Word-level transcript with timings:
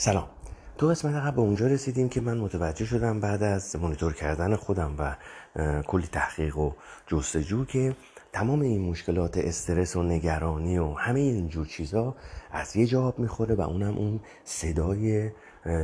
سلام. 0.00 0.28
تو 0.78 0.88
قسمت 0.88 1.14
قبل 1.14 1.36
به 1.36 1.40
اونجا 1.40 1.66
رسیدیم 1.66 2.08
که 2.08 2.20
من 2.20 2.38
متوجه 2.38 2.84
شدم 2.84 3.20
بعد 3.20 3.42
از 3.42 3.76
مونیتور 3.76 4.14
کردن 4.14 4.56
خودم 4.56 4.94
و 4.98 5.16
کلی 5.82 6.06
تحقیق 6.06 6.58
و 6.58 6.72
جستجو 7.06 7.64
که 7.64 7.96
تمام 8.32 8.60
این 8.60 8.90
مشکلات 8.90 9.38
استرس 9.38 9.96
و 9.96 10.02
نگرانی 10.02 10.78
و 10.78 10.92
همه 10.92 11.20
اینجور 11.20 11.66
چیزا 11.66 12.16
از 12.50 12.76
یه 12.76 12.86
جواب 12.86 13.18
می‌خوره 13.18 13.54
و 13.54 13.60
اونم 13.60 13.98
اون 13.98 14.20
صدای 14.44 15.30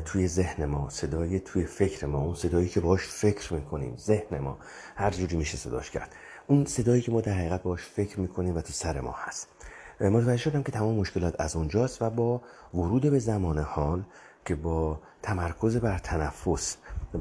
توی 0.05 0.29
ذهن 0.29 0.65
ما 0.65 0.89
صدای 0.89 1.41
توی 1.41 1.65
فکر 1.65 2.07
ما 2.07 2.19
اون 2.19 2.35
صدایی 2.35 2.69
که 2.69 2.81
باش 2.81 3.03
فکر 3.07 3.55
می‌کنیم 3.55 3.97
ذهن 3.97 4.39
ما 4.39 4.59
هر 4.97 5.11
جوری 5.11 5.37
میشه 5.37 5.57
صداش 5.57 5.91
کرد. 5.91 6.15
اون 6.47 6.65
صدایی 6.65 7.03
که 7.03 7.13
ما 7.13 7.21
در 7.21 7.33
حقیقت 7.33 7.63
باش 7.63 7.83
فکر 7.83 8.21
می‌کنیم 8.21 8.57
و 8.57 8.61
تو 8.61 8.73
سر 8.73 9.01
ما 9.01 9.15
هست. 9.19 9.56
متوجه 10.01 10.37
شدم 10.37 10.63
که 10.63 10.73
تمام 10.73 10.95
مشکلات 10.95 11.41
از 11.41 11.57
اونجاست 11.57 12.03
و 12.03 12.11
با 12.11 12.41
ورود 12.75 13.11
به 13.11 13.19
زمان 13.19 13.59
حال 13.59 14.03
که 14.45 14.55
با 14.55 15.01
تمرکز 15.23 15.77
بر 15.77 15.99
تنفس 15.99 16.77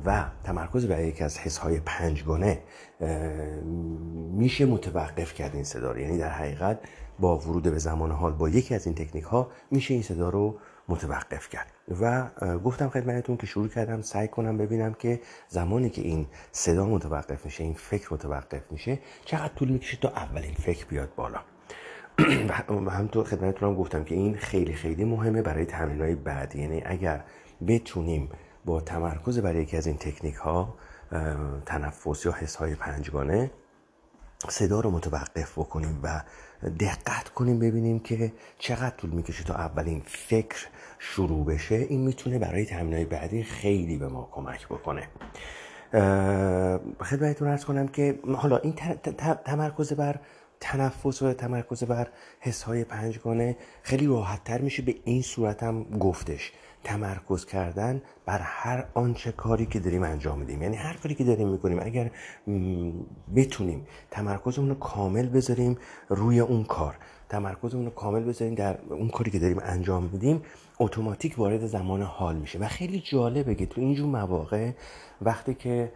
و 0.05 0.25
تمرکز 0.43 0.85
بر 0.87 1.03
یکی 1.03 1.23
از 1.23 1.37
حسهای 1.37 1.79
پنجگانه 1.79 2.59
میشه 4.31 4.65
متوقف 4.65 5.33
کرد 5.33 5.55
این 5.55 5.63
صدا 5.63 5.91
رو. 5.91 5.99
یعنی 5.99 6.17
در 6.17 6.29
حقیقت 6.29 6.79
با 7.19 7.37
ورود 7.37 7.63
به 7.63 7.77
زمان 7.77 8.11
حال 8.11 8.33
با 8.33 8.49
یکی 8.49 8.75
از 8.75 8.85
این 8.85 8.95
تکنیک 8.95 9.23
ها 9.23 9.49
میشه 9.71 9.93
این 9.93 10.03
صدا 10.03 10.29
رو 10.29 10.59
متوقف 10.87 11.49
کرد. 11.49 11.71
و 12.01 12.29
گفتم 12.63 12.89
خدمتتون 12.89 13.37
که 13.37 13.47
شروع 13.47 13.67
کردم 13.67 14.01
سعی 14.01 14.27
کنم 14.27 14.57
ببینم 14.57 14.93
که 14.93 15.21
زمانی 15.47 15.89
که 15.89 16.01
این 16.01 16.27
صدا 16.51 16.85
متوقف 16.85 17.45
میشه 17.45 17.63
این 17.63 17.73
فکر 17.73 18.13
متوقف 18.13 18.71
میشه 18.71 18.99
چقدر 19.25 19.53
طول 19.53 19.69
می‌کشه 19.69 19.97
تا 19.97 20.09
اولین 20.09 20.53
فکر 20.53 20.85
بیاد 20.85 21.15
بالا. 21.15 21.39
و 22.85 22.89
همطور 22.89 23.25
خدمتتون 23.25 23.69
هم 23.69 23.75
گفتم 23.75 24.03
که 24.03 24.15
این 24.15 24.37
خیلی 24.37 24.73
خیلی 24.73 25.03
مهمه 25.03 25.41
برای 25.41 25.65
تمرین 25.65 26.01
های 26.01 26.15
بعدی 26.15 26.61
یعنی 26.61 26.81
اگر 26.85 27.23
بتونیم 27.67 28.29
با 28.65 28.81
تمرکز 28.81 29.39
برای 29.39 29.61
یکی 29.61 29.77
از 29.77 29.87
این 29.87 29.97
تکنیک 29.97 30.35
ها 30.35 30.75
تنفس 31.65 32.25
یا 32.25 32.31
حس 32.31 32.55
های 32.55 32.75
پنجگانه 32.75 33.51
صدا 34.49 34.79
رو 34.79 34.91
متوقف 34.91 35.59
بکنیم 35.59 35.99
و 36.03 36.21
دقت 36.79 37.29
کنیم 37.29 37.59
ببینیم 37.59 37.99
که 37.99 38.33
چقدر 38.59 38.95
طول 38.95 39.09
می‌کشه 39.09 39.43
تا 39.43 39.53
اولین 39.53 40.01
فکر 40.05 40.67
شروع 40.99 41.45
بشه 41.45 41.75
این 41.75 42.01
می‌تونه 42.01 42.39
برای 42.39 42.65
های 42.65 43.05
بعدی 43.05 43.43
خیلی 43.43 43.97
به 43.97 44.07
ما 44.07 44.29
کمک 44.31 44.67
بکنه. 44.67 45.07
خدمتتون 47.03 47.47
ارز 47.47 47.65
کنم 47.65 47.87
که 47.87 48.19
حالا 48.35 48.57
این 48.57 48.73
تمرکز 49.45 49.93
بر 49.93 50.19
تنفس 50.59 51.21
و 51.21 51.33
تمرکز 51.33 51.83
بر 51.83 52.07
حس 52.39 52.63
های 52.63 52.83
پنجگانه 52.83 53.57
خیلی 53.83 54.07
راحت 54.07 54.43
تر 54.43 54.61
میشه. 54.61 54.81
به 54.81 54.95
این 55.03 55.21
صورت 55.21 55.63
هم 55.63 55.83
گفتش. 55.83 56.51
تمرکز 56.85 57.45
کردن 57.45 58.01
بر 58.25 58.39
هر 58.39 58.85
آنچه 58.93 59.31
کاری 59.31 59.65
که 59.65 59.79
داریم 59.79 60.03
انجام 60.03 60.39
میدیم. 60.39 60.61
یعنی 60.61 60.75
هر 60.75 60.93
کاری 60.93 61.15
که 61.15 61.23
داریم 61.23 61.47
می‌کنیم 61.47 61.79
اگر 61.79 62.11
بتونیم 63.35 63.87
تمرکزمون 64.11 64.69
رو 64.69 64.75
کامل 64.75 65.27
بذاریم 65.29 65.77
روی 66.09 66.39
اون 66.39 66.63
کار 66.63 66.95
تمرکزمون 67.29 67.85
رو 67.85 67.91
کامل 67.91 68.23
بذاریم 68.23 68.55
در 68.55 68.77
اون 68.89 69.09
کاری 69.09 69.31
که 69.31 69.39
داریم 69.39 69.59
انجام 69.63 70.09
میدیم 70.13 70.41
اتوماتیک 70.79 71.39
وارد 71.39 71.65
زمان 71.65 72.01
حال 72.01 72.35
میشه. 72.35 72.59
و 72.59 72.67
خیلی 72.67 72.99
جالبه 72.99 73.55
که 73.55 73.65
تو 73.65 73.81
اینجور 73.81 74.07
مواقع 74.07 74.71
وقتی 75.21 75.53
که 75.53 75.91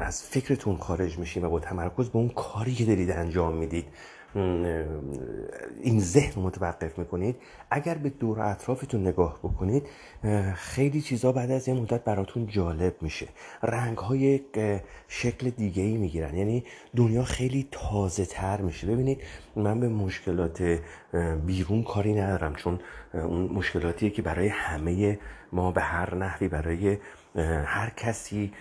از 0.00 0.22
فکرتون 0.22 0.76
خارج 0.76 1.18
میشین 1.18 1.44
و 1.44 1.50
با 1.50 1.60
تمرکز 1.60 2.08
به 2.08 2.16
اون 2.18 2.28
کاری 2.28 2.74
که 2.74 2.84
دارید 2.84 3.10
انجام 3.10 3.54
می‌دید 3.56 3.86
این 4.34 6.00
ذهن 6.00 6.42
متوقف 6.42 6.98
می‌کنید. 6.98 7.36
اگر 7.70 7.94
به 7.94 8.08
دور 8.08 8.40
اطرافتون 8.40 9.06
نگاه 9.06 9.38
بکنید 9.42 9.86
خیلی 10.54 11.00
چیزا 11.00 11.32
بعد 11.32 11.50
از 11.50 11.68
یه 11.68 11.74
مدت 11.74 12.04
براتون 12.04 12.46
جالب 12.46 12.94
میشه. 13.00 13.28
رنگ 13.62 13.98
های 13.98 14.40
شکل 15.08 15.50
دیگه 15.50 15.82
ای 15.82 15.96
می‌گیرن. 15.96 16.34
یعنی 16.34 16.64
دنیا 16.96 17.24
خیلی 17.24 17.68
تازه 17.70 18.24
تر 18.26 18.60
میشه. 18.60 18.86
ببینید 18.86 19.22
من 19.56 19.80
به 19.80 19.88
مشکلات 19.88 20.78
بیرون 21.46 21.82
کاری 21.82 22.14
ندارم 22.14 22.54
چون 22.54 22.80
اون 23.12 23.42
مشکلاتیه 23.42 24.10
که 24.10 24.22
برای 24.22 24.48
همه 24.48 25.18
ما 25.52 25.70
به 25.72 25.80
هر 25.80 26.14
نحوی 26.14 26.48
برای 26.48 26.98
هر 27.66 27.92
کسی 27.96 28.52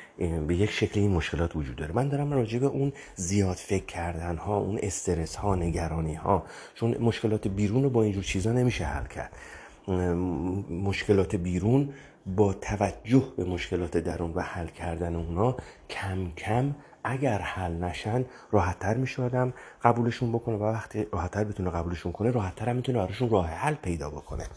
به 0.48 0.56
یک 0.56 0.72
شکل 0.72 1.00
این 1.00 1.12
مشکلات 1.12 1.56
وجود 1.56 1.76
داره. 1.76 1.94
من 1.94 2.10
دارم 2.10 2.34
راجع 2.34 2.60
به 2.60 2.66
اون 2.66 2.94
زیاد 3.16 3.56
فکر 3.56 3.86
کردن 3.86 4.38
ها 4.38 4.58
اون 4.58 4.80
استرس 4.84 5.36
ها 5.36 5.56
نگرانی 5.56 6.16
ها 6.16 6.44
چون 6.76 6.98
مشکلات 6.98 7.48
بیرون 7.48 7.84
رو 7.84 7.90
با 7.90 8.04
اینجور 8.04 8.24
چیزا 8.24 8.52
نمیشه 8.52 8.86
حل 8.86 9.06
کرد. 9.06 9.36
مشکلات 10.70 11.36
بیرون 11.36 11.94
با 12.26 12.54
توجه 12.54 13.24
به 13.38 13.44
مشکلات 13.44 13.98
درون 13.98 14.32
و 14.34 14.42
حل 14.42 14.68
کردن 14.68 15.16
اونا 15.16 15.58
کم 15.90 16.32
کم 16.38 16.76
اگر 17.04 17.38
حل 17.38 17.72
نشن 17.72 18.26
راحتتر 18.52 18.98
میشه 18.98 19.24
آدم 19.24 19.54
قبولشون 19.84 20.32
بکنه 20.32 20.56
و 20.56 20.64
وقتی 20.64 21.08
راحتتر 21.12 21.44
بتونه 21.44 21.70
قبولشون 21.70 22.12
کنه 22.12 22.32
راحتتر 22.32 22.70
هم 22.70 22.76
می‌تونه 22.76 23.00
براشون 23.00 23.30
راه 23.30 23.48
حل 23.48 23.74
پیدا 23.74 24.10
بکنه. 24.10 24.48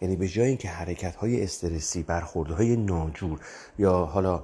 یعنی 0.00 0.16
به 0.16 0.28
جای 0.28 0.48
اینکه 0.48 0.68
حرکت 0.68 1.16
های 1.16 1.44
استرسی 1.44 2.02
برخورد 2.02 2.50
های 2.50 2.76
ناجور 2.76 3.40
یا 3.78 3.92
حالا 3.92 4.42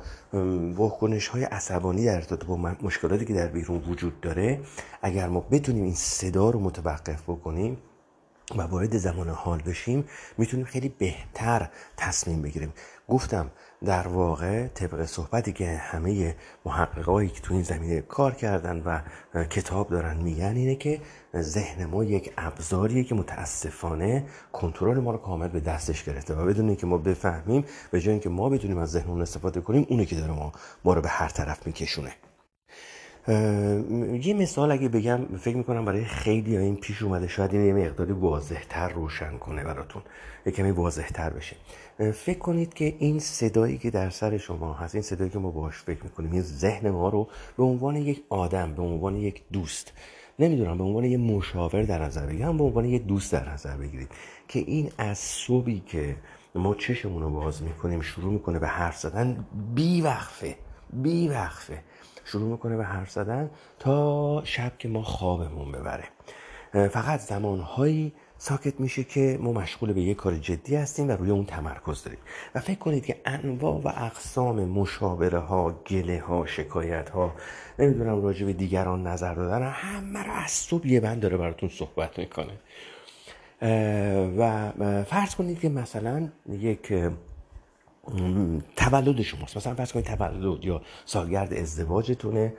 واکنش 0.74 1.28
های 1.28 1.44
عصبانی 1.44 2.04
در 2.04 2.14
ارتباط 2.14 2.44
با 2.44 2.56
مشکلاتی 2.56 3.24
که 3.24 3.34
در 3.34 3.46
بیرون 3.46 3.78
وجود 3.78 4.20
داره 4.20 4.60
اگر 5.02 5.28
ما 5.28 5.40
بتونیم 5.40 5.84
این 5.84 5.94
صدا 5.94 6.50
رو 6.50 6.60
متوقف 6.60 7.22
بکنیم 7.22 7.76
و 8.56 8.62
وارد 8.62 8.96
زمان 8.96 9.28
حال 9.28 9.62
بشیم 9.62 10.04
می‌تونیم 10.38 10.66
خیلی 10.66 10.88
بهتر 10.88 11.70
تصمیم 11.96 12.42
بگیریم. 12.42 12.72
گفتم 13.08 13.50
در 13.84 14.08
واقع 14.08 14.66
طبق 14.66 15.04
صحبتی 15.04 15.52
که 15.52 15.76
همه 15.76 16.36
محققایی 16.64 17.28
که 17.28 17.40
تو 17.40 17.54
این 17.54 17.62
زمینه 17.62 18.00
کار 18.00 18.34
کردن 18.34 18.82
و 18.84 19.00
کتاب 19.44 19.90
دارن 19.90 20.16
میگن 20.16 20.56
اینه 20.56 20.76
که 20.76 21.00
ذهن 21.36 21.84
ما 21.84 22.04
یک 22.04 22.32
ابزاریه 22.38 23.04
که 23.04 23.14
متاسفانه 23.14 24.24
کنترل 24.52 24.98
ما 24.98 25.10
رو 25.10 25.18
کامل 25.18 25.48
به 25.48 25.60
دستش 25.60 26.04
گرفته 26.04 26.34
و 26.34 26.46
بدون 26.46 26.66
اینکه 26.66 26.86
ما 26.86 26.98
بفهمیم 26.98 27.64
به 27.90 28.00
جای 28.00 28.12
اینکه 28.12 28.28
ما 28.28 28.48
بدونیم 28.48 28.78
از 28.78 28.90
ذهنمون 28.90 29.22
استفاده 29.22 29.60
کنیم 29.60 29.86
اونه 29.88 30.06
که 30.06 30.16
داره 30.16 30.32
ما 30.32 30.52
ما 30.84 30.94
رو 30.94 31.02
به 31.02 31.08
هر 31.08 31.28
طرف 31.28 31.66
میکشونه. 31.66 32.12
یه 33.28 34.34
مثال 34.34 34.70
اگه 34.72 34.88
بگم 34.88 35.26
فکر 35.38 35.56
می‌کنم 35.56 35.84
برای 35.84 36.04
خیلی 36.04 36.56
این 36.56 36.76
پیش 36.76 37.02
اومده 37.02 37.28
شاید 37.28 37.54
این 37.54 37.66
یه 37.66 37.86
مقداری 37.86 38.12
واضحتر 38.12 38.88
روشن 38.88 39.38
کنه 39.38 39.64
براتون 39.64 40.02
یه 40.46 40.52
کمی 40.52 40.70
واضحتر 40.70 41.30
بشه. 41.30 41.56
فکر 42.12 42.38
کنید 42.38 42.74
که 42.74 42.94
این 42.98 43.18
صدایی 43.18 43.78
که 43.78 43.90
در 43.90 44.10
سر 44.10 44.38
شما 44.38 44.72
هست 44.74 44.94
این 44.94 45.02
صدایی 45.02 45.30
که 45.30 45.38
ما 45.38 45.50
باش 45.50 45.74
فکر 45.74 46.02
می‌کنیم 46.02 46.32
این 46.32 46.42
ذهن 46.42 46.90
ما 46.90 47.08
رو 47.08 47.28
به 47.56 47.62
عنوان 47.62 47.96
یک 47.96 48.24
آدم 48.28 48.74
به 48.74 48.82
عنوان 48.82 49.16
یک 49.16 49.42
دوست 49.52 49.92
نمی‌دونم 50.38 50.78
به 50.78 50.84
عنوان 50.84 51.04
یک 51.04 51.20
مشاور 51.20 51.82
در 51.82 52.04
نظر 52.04 52.26
بگیرم 52.26 52.58
به 52.58 52.64
عنوان 52.64 52.84
یک 52.84 53.06
دوست 53.06 53.32
در 53.32 53.52
نظر 53.52 53.76
بگیرید 53.76 54.08
که 54.48 54.58
این 54.58 54.90
از 54.98 55.18
صبحی 55.18 55.82
که 55.86 56.16
ما 56.54 56.74
چشمون 56.74 57.22
رو 57.22 57.30
باز 57.30 57.62
می‌کنیم 57.62 58.00
شروع 58.00 58.32
می‌کنه 58.32 58.58
به 58.58 58.68
حرف 58.68 58.98
زدن 58.98 59.46
بی 59.74 60.00
وقفه 60.00 60.56
بی 60.92 61.28
وقفه 61.28 61.82
شروع 62.26 62.50
می‌کنه 62.50 62.76
به 62.76 62.84
حرف 62.84 63.10
زدن 63.10 63.50
تا 63.78 64.42
شب 64.44 64.72
که 64.78 64.88
ما 64.88 65.02
خوابمون 65.02 65.72
ببره. 65.72 66.04
فقط 66.88 67.20
زمانهایی 67.20 68.12
ساکت 68.38 68.80
میشه 68.80 69.04
که 69.04 69.38
ما 69.40 69.52
مشغول 69.52 69.92
به 69.92 70.00
یک 70.00 70.16
کار 70.16 70.34
جدی 70.34 70.76
هستیم 70.76 71.08
و 71.08 71.12
روی 71.12 71.30
اون 71.30 71.44
تمرکز 71.44 72.04
داریم. 72.04 72.18
و 72.54 72.60
فکر 72.60 72.78
کنید 72.78 73.06
که 73.06 73.20
انواع 73.24 73.80
و 73.82 73.88
اقسام 73.88 74.64
مشاوره 74.64 75.38
ها 75.38 75.72
گله 75.72 76.20
ها 76.20 76.46
شکایت 76.46 77.10
ها 77.10 77.34
نمی‌دونم 77.78 78.22
راجع 78.22 78.46
به 78.46 78.52
دیگران 78.52 79.06
نظر 79.06 79.34
دادن 79.34 79.62
همه 79.62 80.22
رو 80.22 80.32
از 80.32 80.50
صبح 80.50 80.86
یه 80.86 81.00
بند 81.00 81.20
داره 81.20 81.36
براتون 81.36 81.68
صحبت 81.68 82.18
می‌کنه. 82.18 82.52
و 84.38 84.72
فرض 85.02 85.34
کنید 85.34 85.60
که 85.60 85.68
مثلا 85.68 86.28
یک 86.48 86.94
تولد 88.76 89.22
شماست. 89.22 89.56
مثلا 89.56 89.74
فرض 89.74 89.92
کنید 89.92 90.04
تولد 90.04 90.64
یا 90.64 90.82
سالگرد 91.04 91.54
ازدواجتونه 91.54 92.54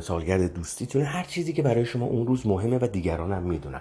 سالگرد 0.00 0.54
دوستیتونه 0.54 1.04
هر 1.04 1.24
چیزی 1.24 1.52
که 1.52 1.62
برای 1.62 1.84
شما 1.84 2.06
اون 2.06 2.26
روز 2.26 2.46
مهمه 2.46 2.78
و 2.78 2.86
دیگران 2.86 3.32
هم 3.32 3.42
می‌دونن. 3.42 3.80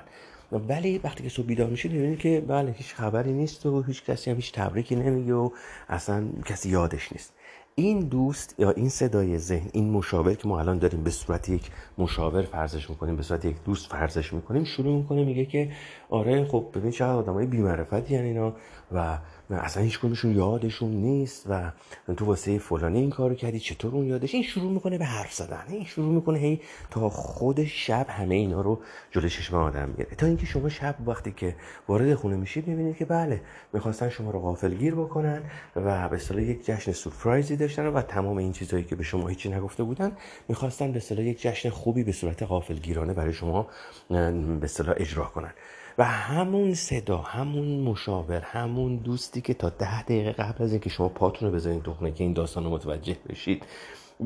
ولی 0.51 0.97
وقتی 0.97 1.23
که 1.23 1.29
صبح 1.29 1.45
بیدار 1.45 1.69
میشید 1.69 1.91
می‌بینید 1.91 2.19
که 2.19 2.43
بله 2.47 2.71
هیچ 2.71 2.93
خبری 2.93 3.33
نیست 3.33 3.65
و 3.65 3.81
هیچ 3.81 4.05
کسی 4.05 4.29
هم 4.29 4.35
هیچ 4.35 4.51
تبریکی 4.53 4.95
نمیگه 4.95 5.33
و 5.33 5.49
اصلا 5.89 6.29
کسی 6.45 6.69
یادش 6.69 7.11
نیست. 7.11 7.33
این 7.75 7.99
دوست 7.99 8.55
یا 8.57 8.71
این 8.71 8.89
صدای 8.89 9.37
ذهن 9.37 9.69
این 9.73 9.91
مشاور 9.91 10.33
که 10.33 10.47
ما 10.47 10.59
الان 10.59 10.77
داریم 10.77 11.03
به 11.03 11.09
صورت 11.09 11.49
یک 11.49 11.71
مشاور 11.97 12.41
فرضش 12.41 12.89
می‌کنیم 12.89 13.15
به 13.15 13.23
صورت 13.23 13.45
یک 13.45 13.55
دوست 13.65 13.91
فرضش 13.91 14.33
می‌کنیم 14.33 14.63
شروع 14.63 14.97
می‌کنه 14.97 15.25
میگه 15.25 15.45
که 15.45 15.71
آره 16.09 16.45
خب 16.45 16.65
ببین 16.75 16.91
چقدر 16.91 17.13
آدمای 17.13 17.45
بی‌معرفتی 17.45 18.13
یعنی 18.13 18.27
اینا 18.27 18.53
و 18.91 19.17
اصلا 19.49 19.83
هیچ 19.83 19.99
کنشون 19.99 20.35
یادشون 20.35 20.91
نیست 20.91 21.45
و 21.49 21.71
تو 22.17 22.25
واسه 22.25 22.59
فلانی 22.59 22.99
این 22.99 23.09
کارو 23.09 23.35
کردی 23.35 23.59
چطور 23.59 23.95
اون 23.95 24.05
یادش؟ 24.05 24.33
این 24.33 24.43
شروع 24.43 24.71
می‌کنه 24.71 24.97
به 24.97 25.05
حرف 25.05 25.33
زدن 25.33 25.63
این 25.69 25.85
شروع 25.85 26.13
می‌کنه 26.13 26.39
هی 26.39 26.61
تا 26.91 27.09
خود 27.09 27.63
شب 27.63 28.05
همه 28.09 28.35
اینا 28.35 28.61
رو 28.61 28.79
جلوی 29.11 29.29
چشم 29.29 29.55
آدم 29.55 29.89
می‌گیره. 29.89 30.15
تا 30.15 30.25
اینکه 30.25 30.45
شما 30.45 30.69
شب 30.69 30.95
وقتی 31.05 31.31
که 31.31 31.55
وارد 31.87 32.13
خونه 32.13 32.35
میشید 32.35 32.67
می‌بینید 32.67 32.97
که 32.97 33.05
بله 33.05 33.41
می‌خواستن 33.73 34.09
شما 34.09 34.31
رو 34.31 34.39
غافلگیر 34.39 34.95
بکنن 34.95 35.41
و 35.75 36.09
به 36.09 36.15
اصطلاح 36.15 36.43
یک 36.43 36.65
جشن 36.65 36.91
سورپرایزی 36.91 37.55
داشتن 37.55 37.87
و 37.87 38.01
تمام 38.01 38.37
این 38.37 38.51
چیزهایی 38.51 38.83
که 38.83 38.95
به 38.95 39.03
شما 39.03 39.27
هیچی 39.27 39.49
نگفته 39.49 39.83
بودن 39.83 40.11
می‌خواستن 40.47 40.91
به 40.91 40.97
اصطلاح 40.97 41.25
یک 41.25 41.41
جشن 41.41 41.69
خوبی 41.69 42.03
به 42.03 42.11
صورت 42.11 42.43
غافلگیرانه 42.43 43.13
برای 43.13 43.33
شما 43.33 43.67
به 44.09 44.59
اصطلاح 44.63 44.95
اجرا 44.97 45.25
کنن. 45.25 45.53
و 45.99 46.03
همون 46.03 46.73
صدا 46.73 47.17
همون 47.17 47.79
مشاور 47.79 48.41
همون 48.41 48.95
دوستی 48.95 49.41
که 49.41 49.53
تا 49.53 49.69
ده 49.69 50.03
دقیقه 50.03 50.31
قبل 50.31 50.63
از 50.63 50.71
اینکه 50.71 50.89
شما 50.89 51.09
پاتون 51.09 51.49
رو 51.49 51.55
بذارین 51.55 51.81
تو 51.81 51.93
خونه 51.93 52.11
که 52.11 52.23
این 52.23 52.33
داستان 52.33 52.63
رو 52.63 52.69
متوجه 52.69 53.17
بشید 53.29 53.65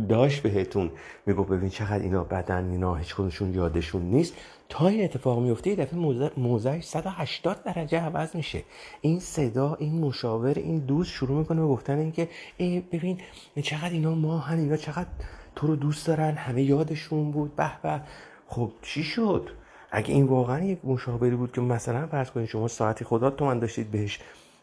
داشت 0.10 0.44
بهتون 0.44 0.92
میگو 1.25 1.44
ببین 1.44 1.70
چقدر 1.70 2.04
اینا 2.04 2.24
بدن 2.24 2.72
اینا 2.72 2.96
هیچ 2.96 3.14
خودشون 3.14 3.54
یادشون 3.54 4.02
نیست. 4.02 4.34
تا 4.70 4.88
این 4.88 5.04
اتفاق 5.04 5.40
میفته 5.40 5.70
یه 5.70 5.75
دفعه 5.75 6.00
موزش 6.38 6.84
180 6.84 7.64
درجه 7.64 8.00
عوض 8.00 8.36
میشه. 8.36 8.64
این 9.02 9.19
صدا 9.19 9.76
این 9.76 10.00
مشاور 10.00 10.54
این 10.54 10.80
دوست 10.80 11.12
شروع 11.12 11.40
می‌کنه 11.40 11.62
به 11.62 11.68
گفتن 11.68 11.98
اینکه 11.98 12.30
ای 12.58 12.80
ببین 12.80 13.18
چقدر 13.64 13.90
اینا 13.90 14.16
ما 14.16 14.38
هم 14.38 14.58
اینا 14.58 14.78
چقدر 14.78 15.10
تو 15.56 15.68
رو 15.68 15.76
دوست 15.76 16.08
دارن 16.08 16.31
همه 16.36 16.64
یادشون 16.64 17.31
بود 17.31 17.56
به 17.56 17.72
به. 17.84 18.02
خب 18.48 18.72
چی 18.81 19.04
شد؟ 19.04 19.50
اگه 19.95 20.13
این 20.13 20.25
واقعا 20.25 20.63
یک 20.63 20.80
مشاوری 20.84 21.36
بود 21.36 21.51
که 21.51 21.62
مثلا 21.62 22.07
فرض 22.07 22.30
کنید 22.30 22.48
شما 22.48 22.68
ساعتی 22.68 23.06
خدا 23.06 23.30
تومن 23.30 23.60
داشتید 23.60 23.92
بهش 23.92 24.19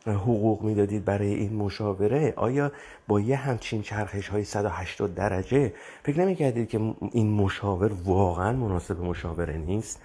حقوق 0.06 0.62
می‌دادید 0.62 1.05
برای 1.05 1.35
این 1.35 1.56
مشاوره 1.56 2.32
آیا 2.37 2.73
با 3.09 3.21
یه 3.21 3.37
همچین 3.37 3.82
چرخش 3.82 4.29
های 4.29 4.44
180 4.44 5.15
درجه 5.15 5.73
فکر 6.03 6.21
نمی 6.21 6.37
که 6.67 6.94
این 7.12 7.31
مشاور 7.31 7.93
واقعا 8.05 8.53
مناسب 8.53 9.00
مشاوره 9.00 9.56
نیست؟ 9.56 10.03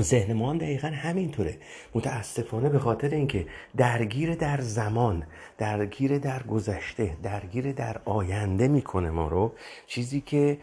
ذهن 0.00 0.32
ما 0.32 0.50
هم 0.50 0.58
دقیقا 0.58 0.88
همینطوره. 0.88 1.58
متاسفانه 1.94 2.68
به 2.68 2.78
خاطر 2.78 3.08
اینکه 3.08 3.46
درگیر 3.76 4.34
در 4.34 4.60
زمان 4.60 5.22
درگیر 5.58 6.18
در 6.18 6.42
گذشته 6.42 7.16
درگیر 7.22 7.72
در 7.72 8.00
آینده 8.04 8.68
می‌کنه 8.68 9.10
ما 9.10 9.28
رو 9.28 9.52
چیزی 9.86 10.20
که 10.20 10.58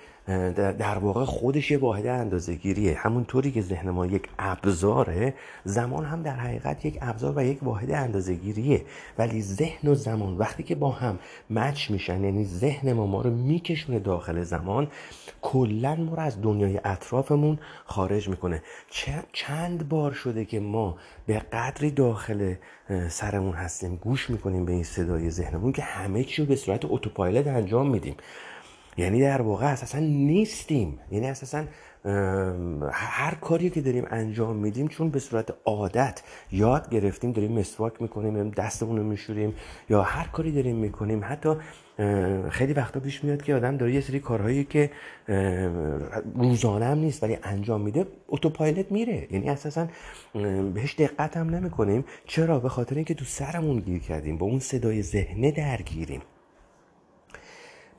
در 0.56 0.98
واقع 0.98 1.26
خودش 1.26 1.72
یه 1.72 1.78
واحد 1.78 2.08
اندازه 2.08 2.56
گیریه 2.56 2.98
همونطوری 2.98 3.52
که 3.52 3.62
ذهن 3.62 3.90
ما 3.90 4.06
یک 4.06 4.30
ابزاره 4.40 5.34
زمان 5.64 6.06
هم 6.06 6.22
در 6.22 6.36
حقیقت 6.36 6.86
یک 6.86 6.98
ابزار 7.02 7.34
و 7.36 7.44
یک 7.44 7.64
واحد 7.64 7.92
اندازه 7.92 8.34
گیریه 8.34 8.86
ولی 9.18 9.42
ذهن 9.42 9.90
و 9.90 9.96
زمان 9.96 10.38
وقتی 10.38 10.64
که 10.64 10.76
با 10.76 10.92
هم 10.92 11.20
مچ 11.50 11.92
میشن 11.92 12.24
یعنی 12.24 12.46
ذهن 12.46 12.94
ما 12.94 13.06
ما 13.06 13.22
رو 13.22 13.30
میکشونه 13.30 14.00
داخل 14.00 14.44
زمان 14.44 14.88
کلا 15.42 15.96
ما 15.96 16.16
رو 16.16 16.20
از 16.20 16.42
دنیای 16.42 16.80
اطرافمون 16.84 17.60
خارج 17.86 18.30
می‌کنه. 18.30 18.64
چند 19.34 19.90
بار 19.90 20.12
شده 20.12 20.46
که 20.46 20.60
ما 20.60 20.98
به 21.26 21.40
قدری 21.40 21.92
داخل 21.92 22.54
سرمون 23.10 23.54
هستیم 23.54 23.96
گوش 23.96 24.30
می‌کنیم 24.30 24.66
به 24.66 24.72
این 24.72 24.84
صدای 24.84 25.30
ذهنمون 25.30 25.72
که 25.72 25.82
همه 25.82 26.24
چی 26.24 26.42
رو 26.42 26.48
به 26.48 26.56
صورت 26.56 26.86
اتوپایلوت 26.86 27.48
انجام 27.48 27.90
میدیم. 27.90 28.16
یعنی 28.98 29.22
در 29.22 29.42
واقع 29.42 29.66
اساسا 29.66 30.00
نیستیم. 30.00 31.00
یعنی 31.12 31.28
اساسا 31.28 31.64
هر 32.92 33.34
کاری 33.42 33.70
که 33.70 33.82
داریم 33.82 34.06
انجام 34.10 34.56
میدیم 34.56 34.88
چون 34.88 35.10
به 35.10 35.20
صورت 35.20 35.54
عادت 35.66 36.22
یاد 36.52 36.90
گرفتیم 36.90 37.32
داریم 37.32 37.52
مسواک 37.52 38.02
می‌کنیم 38.02 38.50
دستمون 38.50 38.98
رو 38.98 39.04
میشوریم 39.04 39.56
یا 39.90 40.02
هر 40.02 40.28
کاری 40.28 40.52
داریم 40.52 40.76
می‌کنیم. 40.76 41.22
حتی 41.24 41.56
خیلی 42.50 42.74
وقتا 42.74 43.00
پیش 43.00 43.24
میاد 43.24 43.42
که 43.42 43.56
آدم 43.56 43.78
داره 43.78 43.94
یه 43.94 44.02
سری 44.02 44.20
کارهایی 44.20 44.64
که 44.64 44.90
روزانه 46.36 46.86
هم 46.86 46.98
نیست 46.98 47.24
ولی 47.24 47.38
انجام 47.44 47.82
میده 47.82 48.08
اتوپایلوت 48.28 48.92
میره. 48.92 49.28
یعنی 49.32 49.50
اساسا 49.50 49.88
بهش 50.74 50.96
دقت 50.96 51.38
هم 51.38 51.50
نمی‌کنیم. 51.50 52.06
چرا؟ 52.26 52.60
به 52.60 52.70
خاطر 52.70 52.96
اینکه 52.96 53.14
تو 53.14 53.26
سرمون 53.26 53.80
گیر 53.80 54.00
کردیم 54.02 54.38
با 54.38 54.46
اون 54.46 54.60
صدای 54.60 55.02
ذهنه 55.02 55.52
درگیریم. 55.52 56.22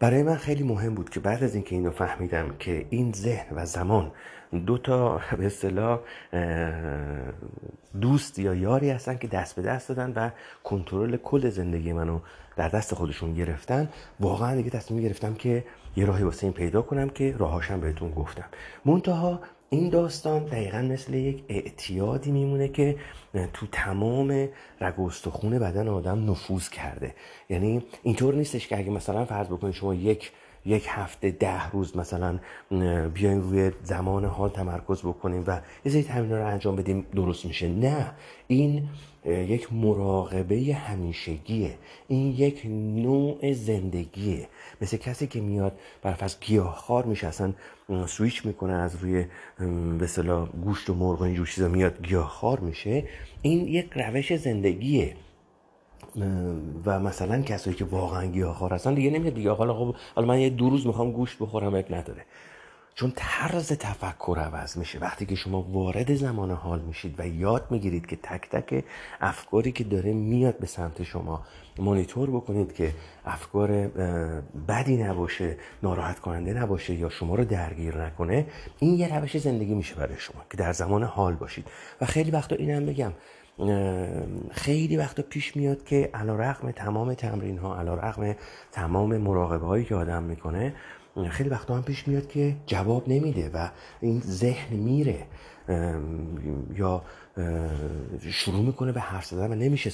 برای 0.02 0.22
من 0.22 0.36
خیلی 0.36 0.62
مهم 0.62 0.94
بود 0.94 1.10
که 1.10 1.20
بعد 1.20 1.44
از 1.44 1.54
اینکه 1.54 1.74
اینو 1.76 1.90
فهمیدم 1.90 2.54
که 2.58 2.86
این 2.90 3.12
ذهن 3.12 3.56
و 3.56 3.66
زمان 3.66 4.10
دو 4.66 4.78
تا 4.78 5.20
به 5.38 5.46
اصطلاح 5.46 6.00
دوست 8.00 8.38
یا 8.38 8.54
یاری 8.54 8.90
هستن 8.90 9.18
که 9.18 9.28
دست 9.28 9.56
به 9.56 9.62
دست 9.62 9.88
دادن 9.88 10.12
و 10.16 10.30
کنترل 10.64 11.16
کل 11.16 11.50
زندگی 11.50 11.92
منو 11.92 12.20
در 12.56 12.68
دست 12.68 12.94
خودشون 12.94 13.34
گرفتن. 13.34 13.88
واقعا 14.20 14.56
دیگه 14.56 14.70
تصمیم 14.70 15.02
گرفتم 15.02 15.34
که 15.34 15.64
یه 15.96 16.04
راهی 16.04 16.24
واسه 16.24 16.44
این 16.44 16.52
پیدا 16.52 16.82
کنم 16.82 17.08
که 17.08 17.34
راهاشم 17.38 17.80
بهتون 17.80 18.10
گفتم. 18.10 18.46
منتها 18.84 19.40
این 19.72 19.88
داستان 19.88 20.44
دقیقا 20.44 20.78
مثل 20.78 21.14
یک 21.14 21.44
اعتیادی 21.48 22.30
میمونه 22.30 22.68
که 22.68 22.96
تو 23.52 23.66
تمام 23.72 24.48
رگ 24.80 24.98
و 24.98 25.06
استخون 25.06 25.58
بدن 25.58 25.88
آدم 25.88 26.30
نفوذ 26.30 26.68
کرده. 26.68 27.14
یعنی 27.48 27.82
اینطور 28.02 28.34
نیستش 28.34 28.68
که 28.68 28.78
اگه 28.78 28.90
مثلا 28.90 29.24
فرض 29.24 29.46
بکنید 29.46 29.74
شما 29.74 29.94
یک 29.94 30.32
یک 30.66 30.86
هفته 30.88 31.30
ده 31.30 31.70
روز 31.70 31.96
مثلا 31.96 32.38
بیایم 33.14 33.40
روی 33.40 33.70
زمان 33.82 34.24
حال 34.24 34.50
تمرکز 34.50 35.00
بکنیم 35.00 35.44
و 35.46 35.60
یه 35.84 35.92
سری 35.92 36.02
تمرین 36.02 36.32
رو 36.32 36.46
انجام 36.46 36.76
بدیم 36.76 37.06
درست 37.14 37.44
میشه. 37.46 37.68
نه 37.68 38.10
این 38.46 38.88
یک 39.26 39.72
مراقبه 39.72 40.74
همیشگیه. 40.74 41.74
این 42.08 42.26
یک 42.26 42.66
نوع 42.96 43.52
زندگیه. 43.52 44.48
مثل 44.80 44.96
کسی 44.96 45.26
که 45.26 45.40
میاد 45.40 45.78
برفرض 46.02 46.36
گیاهخوار 46.40 47.04
میشه 47.04 47.26
اصلا 47.26 47.52
سویچ 48.06 48.46
می‌کنه 48.46 48.72
از 48.72 48.96
روی 48.96 49.24
به 49.98 50.08
گوشت 50.64 50.90
و 50.90 50.94
مرغ 50.94 51.20
و 51.20 51.24
اینجور 51.24 51.46
چیزا 51.46 51.68
میاد 51.68 52.06
گیاهخوار 52.06 52.60
میشه. 52.60 53.04
این 53.42 53.68
یک 53.68 53.92
روش 53.96 54.36
زندگیه. 54.36 55.14
و 56.86 57.00
مثلا 57.00 57.42
کسایی 57.42 57.76
که 57.76 57.84
واقعا 57.84 58.26
گیاهخوار 58.26 58.74
هستن 58.74 58.94
دیگه 58.94 59.10
نمیاد 59.10 59.34
دیگه. 59.34 59.50
حالا 59.50 59.74
خب 59.74 59.94
حالا 60.14 60.28
من 60.28 60.40
یه 60.40 60.50
دو 60.50 60.70
روز 60.70 60.86
می‌خوام 60.86 61.12
گوشت 61.12 61.38
بخورم 61.38 61.74
اب 61.74 61.94
نداره. 61.94 62.24
چون 62.94 63.12
طرز 63.16 63.72
تفکر 63.72 64.38
عوض 64.38 64.76
میشه. 64.76 64.98
وقتی 64.98 65.26
که 65.26 65.34
شما 65.34 65.62
وارد 65.62 66.14
زمان 66.14 66.50
حال 66.50 66.80
میشید 66.80 67.14
و 67.18 67.26
یاد 67.26 67.66
می‌گیرید 67.70 68.06
که 68.06 68.16
تک 68.16 68.48
تک 68.50 68.84
افکاری 69.20 69.72
که 69.72 69.84
داره 69.84 70.12
میاد 70.12 70.58
به 70.58 70.66
سمت 70.66 71.02
شما 71.02 71.42
مانیتور 71.78 72.30
بکنید 72.30 72.74
که 72.74 72.94
افکار 73.24 73.68
بدی 74.68 74.96
نباشه 74.96 75.56
ناراحت 75.82 76.20
کننده 76.20 76.52
نباشه 76.52 76.94
یا 76.94 77.08
شما 77.08 77.34
رو 77.34 77.44
درگیر 77.44 78.04
نکنه 78.04 78.46
این 78.78 78.94
یه 78.94 79.18
روش 79.18 79.38
زندگی 79.38 79.74
میشه 79.74 79.94
برای 79.94 80.16
شما 80.18 80.42
که 80.50 80.56
در 80.56 80.72
زمان 80.72 81.02
حال 81.02 81.34
باشید. 81.34 81.66
و 82.00 82.06
خیلی 82.06 82.30
وقتا 82.30 82.56
اینم 82.56 82.86
بگم 82.86 83.12
خیلی 84.50 84.96
وقتا 84.96 85.22
پیش 85.22 85.56
میاد 85.56 85.84
که 85.84 86.10
علا 86.14 86.36
رقم 86.36 86.70
تمام 86.70 87.14
تمرین 87.14 87.58
ها 87.58 87.78
علا 87.78 87.94
رقم 87.94 88.34
تمام 88.72 89.16
مراقبه 89.16 89.66
هایی 89.66 89.84
که 89.84 89.94
آدم 89.94 90.22
می‌کنه 90.22 90.74
خیلی 91.30 91.48
وقتا 91.50 91.76
هم 91.76 91.82
پیش 91.82 92.08
میاد 92.08 92.28
که 92.28 92.56
جواب 92.66 93.08
نمیده 93.08 93.50
و 93.54 93.68
این 94.00 94.20
ذهن 94.20 94.76
میره. 94.76 95.26
یا 96.76 97.02
شروع 98.30 98.62
می‌کنه 98.62 98.92
به 98.92 99.00
حرف 99.00 99.24
زدن 99.24 99.52
و 99.52 99.54
نمیشه 99.54 99.92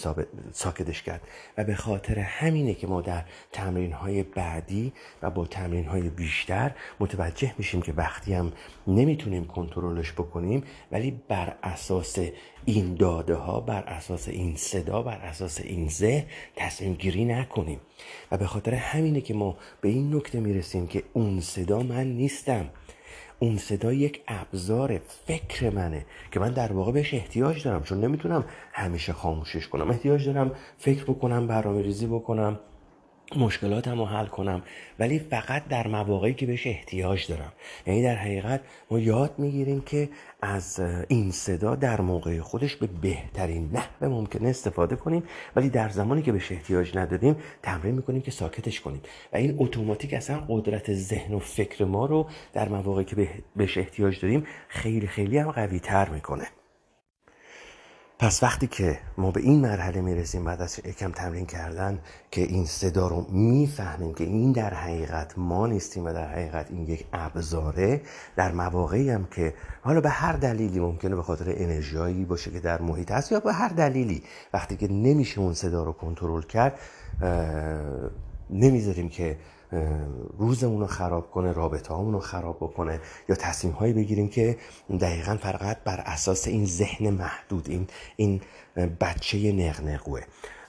ساکتش 0.53 1.03
کرد. 1.03 1.21
و 1.59 1.65
به 1.65 1.75
خاطر 1.75 2.19
همینه 2.19 2.75
که 2.75 2.87
ما 2.87 3.01
در 3.01 3.25
تمرین 3.53 3.93
های 3.93 4.23
بعدی 4.23 4.93
و 5.23 5.31
با 5.31 5.47
تمرین 5.47 5.85
های 5.85 6.09
بیشتر 6.09 6.75
متوجه 7.01 7.55
میشیم 7.59 7.83
که 7.83 7.93
وقتی 7.93 8.35
هم 8.35 8.53
نمی‌تونیم 8.87 9.45
کنترلش 9.45 10.13
بکنیم 10.13 10.63
ولی 10.93 11.23
بر 11.29 11.57
اساس 11.63 12.19
این 12.65 12.95
داده 12.95 13.35
ها 13.35 13.61
بر 13.61 13.83
اساس 13.83 14.29
این 14.29 14.57
صدا 14.57 15.03
بر 15.03 15.17
اساس 15.17 15.61
این 15.61 15.89
ذهن 15.89 16.25
تصمیم 16.57 16.95
گیری 16.95 17.25
نکنیم. 17.25 17.81
و 18.31 18.37
به 18.37 18.47
خاطر 18.47 18.75
همینه 18.75 19.21
که 19.21 19.35
ما 19.35 19.57
به 19.81 19.89
این 19.89 20.15
نکته 20.15 20.41
می‌رسیم 20.41 20.87
که 20.87 21.03
اون 21.13 21.41
صدا 21.41 21.83
من 21.83 22.07
نیستم. 22.07 22.71
اون 23.39 23.57
صدا 23.57 23.93
یک 23.93 24.23
ابزار 24.29 25.01
فکر 25.27 25.71
منه 25.71 26.07
که 26.33 26.41
من 26.41 26.51
در 26.51 26.73
واقع 26.73 26.93
بهش 26.93 27.15
احتیاج 27.15 27.65
دارم 27.65 27.83
چون 27.83 28.01
نمی‌تونم 28.01 28.45
همیشه 28.73 29.13
خاموشش 29.13 29.69
کنم. 29.69 29.91
احتیاج 29.91 30.27
دارم 30.27 30.53
فکر 30.79 31.05
بکنم 31.05 31.47
برنامه 31.47 31.83
ریزی 31.83 32.07
بکنم. 32.07 32.61
مشکلاتم 33.37 33.99
رو 33.99 34.05
حل 34.05 34.27
کنم 34.27 34.63
ولی 34.99 35.19
فقط 35.19 35.69
در 35.69 35.87
مواقعی 35.87 36.35
که 36.35 36.47
بهش 36.47 36.67
احتیاج 36.67 37.27
دارم. 37.27 37.53
یعنی 37.87 38.03
در 38.03 38.17
حقیقت 38.17 38.61
ما 38.91 38.99
یاد 38.99 39.35
می‌گیریم 39.39 39.81
که 39.81 40.09
از 40.43 40.81
این 41.09 41.31
صدا 41.31 41.75
در 41.75 42.01
موقع 42.01 42.41
خودش 42.41 42.77
به 42.77 42.87
بهترین 42.87 43.71
نحو 43.73 44.11
ممکن 44.11 44.47
استفاده 44.47 44.97
کنیم 44.97 45.23
ولی 45.57 45.71
در 45.71 45.89
زمانی 45.89 46.23
که 46.23 46.33
بهش 46.33 46.53
احتیاج 46.53 46.97
نداریم 46.97 47.37
تمرین 47.63 47.95
می‌کنیم 47.95 48.23
که 48.23 48.31
ساکتش 48.31 48.81
کنیم. 48.81 49.01
و 49.33 49.37
این 49.37 49.57
اتوماتیک 49.59 50.15
اصلا 50.15 50.45
قدرت 50.49 50.95
ذهن 50.95 51.35
و 51.35 51.39
فکر 51.39 51.85
ما 51.85 52.07
رو 52.07 52.27
در 52.53 52.69
مواقعی 52.69 53.05
که 53.05 53.29
بهش 53.57 53.79
احتیاج 53.79 54.21
داریم 54.21 54.47
خیلی 54.69 55.07
خیلی 55.07 55.39
هم 55.39 55.51
قوی 55.51 55.81
تر 55.81 56.09
می‌کنه. 56.09 56.47
پس 58.21 58.43
وقتی 58.43 58.67
که 58.67 58.99
ما 59.19 59.31
به 59.31 59.41
این 59.41 59.61
مرحله 59.61 60.01
می‌رسیم 60.01 60.45
بعد 60.45 60.63
از 60.63 60.79
یکم 60.79 61.13
تمرین 61.13 61.47
کردن 61.47 61.99
که 62.31 62.41
این 62.41 62.67
صدا 62.67 63.09
رو 63.09 63.27
می‌فهمیم 63.31 64.15
که 64.15 64.25
این 64.25 64.53
در 64.53 64.75
حقیقت 64.75 65.39
ما 65.39 65.67
نیستیم 65.67 66.05
و 66.05 66.13
در 66.13 66.29
حقیقت 66.33 66.71
این 66.71 66.83
یک 66.83 67.07
ابزاره 67.13 68.01
در 68.37 68.53
مواقعی 68.53 69.11
هم 69.11 69.27
که 69.31 69.55
حالا 69.83 70.01
به 70.01 70.11
هر 70.11 70.33
دلیلی 70.33 70.81
ممکنه 70.81 71.17
به 71.17 71.23
خاطر 71.23 71.45
انرژیایی 71.57 72.25
باشه 72.25 72.51
که 72.51 72.61
در 72.61 72.83
محیط 72.83 73.11
هست 73.11 73.33
یا 73.33 73.41
به 73.41 73.53
هر 73.53 73.69
دلیلی 73.69 74.23
وقتی 74.53 74.77
که 74.77 74.89
نمیشه 74.89 75.41
اون 75.41 75.55
صدا 75.55 75.85
رو 75.85 75.93
کنترل 75.93 76.43
کرد 76.43 76.79
نمی‌ذاریم 78.51 79.09
که 79.09 79.37
روزمون 80.39 80.81
رو 80.81 80.87
خراب 80.87 81.31
کنه 81.31 81.53
رابطه 81.53 81.95
رو 81.95 82.21
خراب 82.21 82.57
بکنه 82.57 83.01
یا 83.29 83.37
تصمیم 83.37 83.73
هایی 83.73 83.93
بگیریم 83.93 84.29
که 84.29 84.57
دقیقا 85.01 85.37
فقط 85.37 85.79
بر 85.85 86.03
اساس 86.07 86.49
این 86.49 86.67
ذهن 86.67 87.11
محدود 87.11 87.69
این 87.71 87.87
این 88.17 88.41
بچه 89.01 89.53
نقنقوه. 89.53 90.21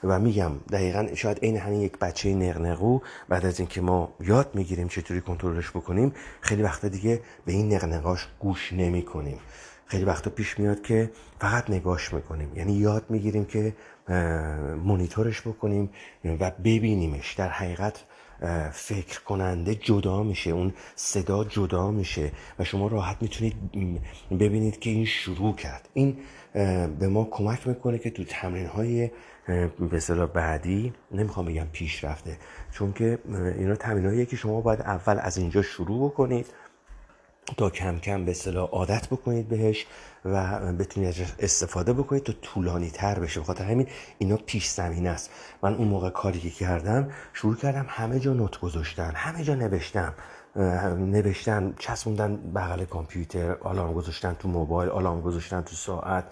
و 0.04 0.18
میگم 0.18 0.52
دقیقا 0.72 1.06
شاید 1.14 1.38
این 1.40 1.56
همین 1.56 1.80
یک 1.80 1.98
بچه 1.98 2.34
نقنقو 2.34 2.98
بعد 3.28 3.46
از 3.46 3.60
اینکه 3.60 3.80
ما 3.80 4.12
یاد 4.20 4.50
می‌گیریم 4.54 4.88
چطوری 4.88 5.20
کنترلش 5.20 5.70
بکنیم 5.70 6.12
خیلی 6.40 6.62
وقتا 6.62 6.88
دیگه 6.88 7.20
به 7.46 7.52
این 7.52 7.74
نقنقاش 7.74 8.28
گوش 8.38 8.72
نمی 8.72 9.02
کنیم 9.02 9.38
خیلی 9.86 10.04
وقتا 10.04 10.30
پیش 10.30 10.58
میاد 10.58 10.82
که 10.82 11.10
فقط 11.40 11.70
نگاش 11.70 12.12
می‌کنیم. 12.12 12.56
یعنی 12.56 12.72
یاد 12.72 13.04
می‌گیریم 13.08 13.44
که 13.44 13.76
مونیتورش 14.84 15.40
بکنیم 15.40 15.90
و 16.24 16.50
ببینیمش. 16.50 17.34
در 17.34 17.48
حقیقت 17.48 18.04
فکر 18.72 19.20
کننده 19.20 19.74
جدا 19.74 20.22
میشه 20.22 20.50
اون 20.50 20.72
صدا 20.96 21.44
جدا 21.44 21.90
میشه 21.90 22.32
و 22.58 22.64
شما 22.64 22.88
راحت 22.88 23.16
می‌تونید 23.20 23.54
ببینید 24.30 24.78
که 24.78 24.90
این 24.90 25.04
شروع 25.04 25.54
کرد. 25.54 25.88
این 25.94 26.16
به 26.98 27.08
ما 27.08 27.28
کمک 27.30 27.66
می‌کنه 27.66 27.98
که 27.98 28.10
تو 28.10 28.24
تمرین 28.24 28.66
های 28.66 29.10
به 29.46 30.26
بعدی 30.34 30.92
نمی‌خوام 31.10 31.46
بگم 31.46 31.66
پیشرفته 31.72 32.36
چون 32.72 32.92
که 32.92 33.18
اینا 33.58 33.74
تمرین 33.74 34.26
که 34.26 34.36
شما 34.36 34.60
باید 34.60 34.80
اول 34.80 35.18
از 35.20 35.38
اینجا 35.38 35.62
شروع 35.62 36.10
بکنید 36.10 36.46
تا 37.56 37.70
کم 37.70 37.98
کم 37.98 38.24
به 38.24 38.30
اصطلاح 38.30 38.68
عادت 38.68 39.08
بکنید 39.08 39.48
بهش 39.48 39.86
و 40.24 40.58
بتونید 40.72 41.14
استفاده 41.38 41.92
بکنید 41.92 42.22
تا 42.22 42.32
طولانی 42.32 42.90
تر 42.90 43.18
بشه. 43.18 43.40
بخاطر 43.40 43.64
همین 43.64 43.86
اینا 44.18 44.36
پیش 44.36 44.68
زمین 44.68 45.06
است. 45.06 45.30
من 45.62 45.74
اون 45.74 45.88
موقع 45.88 46.10
کاری 46.10 46.40
که 46.40 46.50
کردم 46.50 47.10
شروع 47.32 47.56
کردم 47.56 47.86
همه 47.88 48.20
جا 48.20 48.32
نوت 48.32 48.60
گذاشتن 48.60 49.12
همه 49.14 49.44
جا 49.44 49.54
نوشتم. 49.54 50.14
نوشتن 50.96 51.74
چسبوندن 51.78 52.36
بغل 52.36 52.84
کامپیوتر 52.84 53.56
آلارم 53.60 53.92
گذاشتن 53.92 54.36
تو 54.38 54.48
موبایل 54.48 54.90
آلارم 54.90 55.20
گذاشتن 55.20 55.60
تو 55.62 55.76
ساعت. 55.76 56.24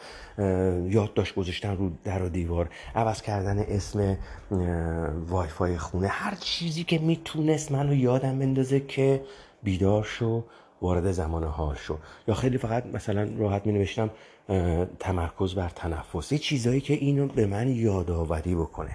یادداشت 0.89 1.35
گذاشتن 1.35 1.77
رو 1.77 1.91
در 2.05 2.23
و 2.23 2.29
دیوار. 2.29 2.69
عوض 2.95 3.23
کردن 3.23 3.59
اسم 3.59 4.19
وای 5.29 5.49
فای 5.49 5.79
خونه. 5.79 6.09
هر 6.09 6.35
چیزی 6.35 6.85
که 6.85 6.99
می‌تونست 6.99 7.73
منو 7.73 7.95
یادم 7.95 8.39
بندازه 8.39 8.81
که 8.81 9.25
بیدار 9.63 10.05
شو. 10.05 10.45
وارد 10.83 11.13
زمان 11.13 11.45
حال 11.45 11.77
شو 11.77 11.99
یا 12.29 12.35
خیلی 12.35 12.59
فقط 12.59 12.87
مثلا 12.87 13.29
راحت 13.39 13.67
می 13.67 13.73
نوشتم 13.73 14.11
تمرکز 14.99 15.55
بر 15.55 15.69
تنفس. 15.69 16.35
چیزایی 16.35 16.81
که 16.81 16.95
اینو 16.95 17.27
به 17.27 17.47
من 17.47 17.69
یادآوری 17.69 18.55
بکنه. 18.55 18.91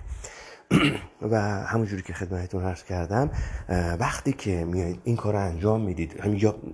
و 1.32 1.42
همونجوری 1.42 2.02
که 2.02 2.14
خدمتتون 2.14 2.64
عرض 2.64 2.84
کردم 2.84 3.32
وقتی 4.00 4.34
که 4.34 4.66
میایید 4.66 5.00
این 5.04 5.16
کار 5.16 5.34
رو 5.34 5.40
انجام 5.40 5.82
می‌دید 5.82 6.22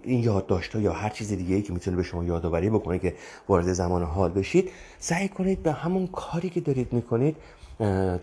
این 0.04 0.24
یادداشت 0.24 0.76
یا 0.76 0.94
هر 0.94 1.10
چیز 1.10 1.34
دیگه 1.34 1.56
ای 1.56 1.62
که 1.62 1.74
می‌تونه 1.74 1.98
به 1.98 2.04
شما 2.04 2.24
یادآوری 2.24 2.70
بکنه 2.70 3.00
که 3.00 3.16
وارد 3.48 3.74
زمان 3.74 4.04
حال 4.04 4.32
بشید 4.32 4.72
سعی 5.00 5.28
کنید 5.28 5.64
به 5.64 5.72
همون 5.72 6.08
کاری 6.08 6.50
که 6.50 6.62
دارید 6.62 6.94
می‌کنید 6.94 7.36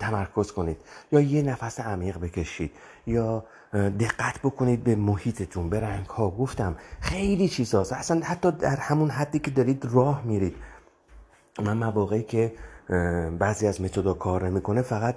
تمرکز 0.01 0.53
کنید. 0.53 0.77
یا 1.13 1.21
یه 1.21 1.43
نفس 1.43 1.81
عمیق 1.81 2.19
بکشید. 2.19 2.71
یا 3.07 3.45
دقت 3.73 4.39
بکنید 4.39 4.85
به 4.85 4.97
محیطتون 4.97 5.69
به 5.71 5.81
رنگ 5.81 6.07
ها 6.07 6.31
گفتم 6.31 6.77
خیلی 7.01 7.49
چیزاست. 7.49 7.93
اصلا 7.93 8.21
حتی 8.25 8.51
در 8.51 8.77
همون 8.77 9.11
حدی 9.11 9.39
که 9.39 9.51
دارید 9.51 9.85
راه 9.91 10.23
میرید. 10.25 10.57
من 11.63 11.77
مواقعی 11.77 12.23
که 12.23 12.53
بعضی 13.39 13.67
از 13.67 13.81
متدا 13.81 14.15
کار 14.15 14.49
نمی‌کنه 14.49 14.83
فقط 14.83 15.17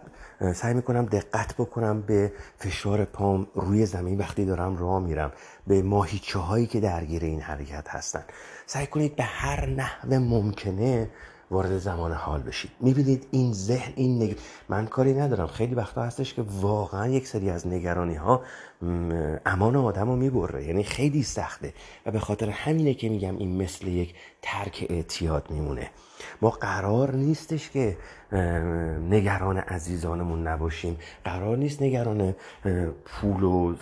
سعی 0.56 0.74
می‌کنم 0.74 1.06
دقت 1.06 1.54
بکنم 1.54 2.02
به 2.02 2.32
فشار 2.58 3.06
پام 3.06 3.48
روی 3.56 3.86
زمین 3.86 4.18
وقتی 4.18 4.46
دارم 4.46 4.78
راه 4.78 5.00
میرم. 5.00 5.32
به 5.68 5.82
ماهیچه 5.82 6.40
هایی 6.40 6.68
که 6.68 6.80
درگیر 6.80 7.24
این 7.24 7.42
حرکت 7.42 7.90
هستن. 7.90 8.24
سعی 8.66 8.88
کنید 8.88 9.16
به 9.16 9.24
هر 9.24 9.66
نحو 9.66 10.14
ممکنه 10.20 11.10
وارد 11.52 11.78
زمان 11.78 12.12
حال 12.12 12.42
بشید. 12.42 12.72
می‌بینید 12.80 13.28
این 13.32 13.54
ذهن 13.54 13.94
این 13.96 14.24
نگ... 14.24 14.36
من 14.70 14.86
کاری 14.86 15.14
ندارم. 15.14 15.48
خیلی 15.48 15.76
وقتا 15.76 16.04
هستش 16.04 16.34
که 16.34 16.42
واقعا 16.62 17.08
یک 17.08 17.28
سری 17.28 17.50
از 17.50 17.68
نگرانی 17.68 18.16
ها 18.16 18.42
امان 19.46 19.76
آدم 19.76 20.10
رو 20.10 20.16
می‌بره. 20.16 20.66
یعنی 20.66 20.84
خیلی 20.84 21.24
سخته. 21.24 21.74
و 22.06 22.12
به 22.12 22.20
خاطر 22.20 22.50
همینه 22.50 22.94
که 22.94 23.10
میگم 23.10 23.38
این 23.38 23.62
مثل 23.62 23.88
یک 23.88 24.16
ترک 24.42 24.86
اعتیاد 24.90 25.48
میمونه. 25.50 25.90
ما 26.42 26.50
قرار 26.50 27.16
نیستش 27.16 27.70
که 27.70 27.98
نگران 29.10 29.58
عزیزانمون 29.58 30.48
نباشیم. 30.48 30.98
قرار 31.24 31.58
نیست 31.58 31.82
نگران 31.82 32.36
پول 33.06 33.44
و 33.44 33.76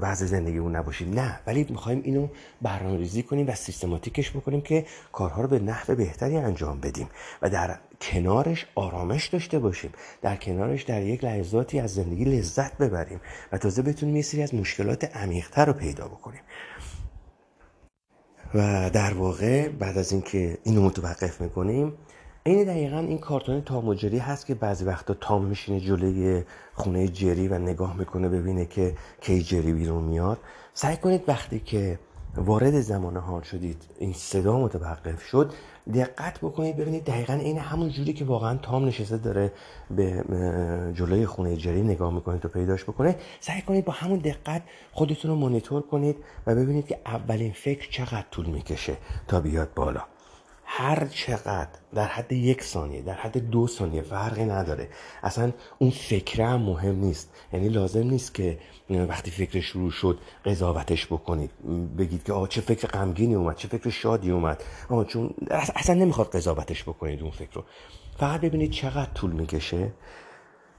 وضع 0.00 0.26
زندگیمون 0.26 0.76
نباشیم. 0.76 1.14
نه 1.14 1.40
ولی 1.46 1.66
می‌خوایم 1.70 2.00
اینو 2.04 2.28
برنامه 2.62 2.96
ریزی 2.96 3.22
کنیم 3.22 3.48
و 3.48 3.54
سیستماتیکش 3.54 4.30
بکنیم 4.30 4.60
که 4.60 4.86
کارها 5.12 5.42
رو 5.42 5.48
به 5.48 5.58
نحو 5.58 5.94
بهتری 5.94 6.36
انجام 6.36 6.80
بدیم 6.80 7.08
و 7.42 7.50
در 7.50 7.78
کنارش 8.00 8.66
آرامش 8.74 9.26
داشته 9.26 9.58
باشیم. 9.58 9.92
در 10.22 10.36
کنارش 10.36 10.82
در 10.82 11.02
یک 11.02 11.24
لحظاتی 11.24 11.80
از 11.80 11.94
زندگی 11.94 12.24
لذت 12.24 12.78
ببریم 12.78 13.20
و 13.52 13.58
تازه 13.58 13.82
بتونیم 13.82 14.16
یه 14.16 14.22
سری 14.22 14.42
از 14.42 14.54
مشکلات 14.54 15.16
عمیقتر 15.16 15.64
رو 15.64 15.72
پیدا 15.72 16.08
بکنیم. 16.08 16.40
و 18.54 18.90
در 18.90 19.14
واقع 19.14 19.68
بعد 19.68 19.98
از 19.98 20.12
اینکه 20.12 20.58
اینو 20.64 20.82
متوقف 20.82 21.40
می‌کنیم 21.40 21.92
این 22.44 22.64
دقیقا 22.64 22.98
این 22.98 23.18
کارتون 23.18 23.62
تام 23.62 23.88
و 23.88 23.94
جری 23.94 24.18
هست 24.18 24.46
که 24.46 24.54
بعضی 24.54 24.84
وقتا 24.84 25.14
تام 25.14 25.44
میشینه 25.44 25.80
جلوی 25.80 26.42
خونه 26.74 27.08
جری 27.08 27.48
و 27.48 27.58
نگاه 27.58 27.96
می‌کنه 27.96 28.28
ببینه 28.28 28.66
که 28.66 28.94
کی 29.20 29.42
جری 29.42 29.72
بیرون 29.72 30.04
میاد. 30.04 30.38
سعی 30.74 30.96
کنید 30.96 31.22
وقتی 31.28 31.60
که 31.60 31.98
وارد 32.36 32.80
زمان 32.80 33.16
حال 33.16 33.42
شدید 33.42 33.82
این 33.98 34.12
صدا 34.12 34.58
متوقف 34.58 35.22
شد 35.22 35.52
دقت 35.94 36.38
بکنید 36.38 36.76
ببینید 36.76 37.04
دقیقا 37.04 37.32
این 37.32 37.58
همون 37.58 37.88
جوری 37.88 38.12
که 38.12 38.24
واقعا 38.24 38.56
تام 38.56 38.84
نشسته 38.84 39.16
داره 39.16 39.52
به 39.90 40.24
جلوی 40.94 41.26
خونه 41.26 41.56
جری 41.56 41.82
نگاه 41.82 42.14
می‌کنید 42.14 42.44
و 42.44 42.48
پیداش 42.48 42.84
بکنه 42.84 43.16
سعی 43.40 43.62
کنید 43.62 43.84
با 43.84 43.92
همون 43.92 44.18
دقت 44.18 44.62
خودتون 44.92 45.30
رو 45.30 45.36
مونیتور 45.36 45.82
کنید 45.82 46.16
و 46.46 46.54
ببینید 46.54 46.86
که 46.86 46.98
اولین 47.06 47.52
فکر 47.52 47.90
چقدر 47.90 48.26
طول 48.30 48.46
می‌کشه 48.46 48.96
تا 49.28 49.40
بیاد 49.40 49.74
بالا. 49.74 50.02
هر 50.78 51.06
چقدر 51.06 51.68
در 51.94 52.06
حد 52.06 52.32
یک 52.32 52.62
ثانیه 52.62 53.02
در 53.02 53.14
حد 53.14 53.38
دو 53.38 53.66
ثانیه 53.66 54.02
فرقی 54.02 54.44
نداره. 54.44 54.88
اصلا 55.22 55.52
اون 55.78 55.90
فکره 55.90 56.46
هم 56.46 56.62
مهم 56.62 56.94
نیست. 56.94 57.34
یعنی 57.52 57.68
لازم 57.68 58.02
نیست 58.02 58.34
که 58.34 58.58
وقتی 58.90 59.30
فکر 59.30 59.60
شروع 59.60 59.90
شد 59.90 60.18
قضاوتش 60.44 61.06
بکنید. 61.06 61.50
بگید 61.98 62.24
که 62.24 62.32
آه 62.32 62.48
چه 62.48 62.60
فکر 62.60 62.88
غمگینی 62.88 63.34
اومد 63.34 63.56
چه 63.56 63.68
فکر 63.68 63.90
شادی 63.90 64.30
اومد. 64.30 64.64
آه 64.88 65.04
چون 65.04 65.34
اصلا 65.50 65.94
نمی‌خواد 65.94 66.36
قضاوتش 66.36 66.82
بکنید 66.82 67.22
اون 67.22 67.30
فکر 67.30 67.52
رو. 67.52 67.64
فقط 68.18 68.40
ببینید 68.40 68.70
چقدر 68.70 69.10
طول 69.12 69.30
می‌کشه 69.30 69.92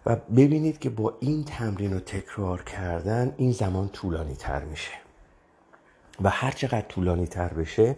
و 0.05 0.15
ببینید 0.15 0.79
که 0.79 0.89
با 0.89 1.17
این 1.19 1.43
تمرین 1.43 1.93
رو 1.93 1.99
تکرار 1.99 2.63
کردن 2.63 3.33
این 3.37 3.51
زمان 3.51 3.89
طولانی 3.89 4.35
تر 4.35 4.63
میشه. 4.63 4.91
و 6.21 6.29
هر 6.29 6.51
چقدر 6.51 6.81
طولانی 6.81 7.27
تر 7.27 7.53
بشه 7.53 7.95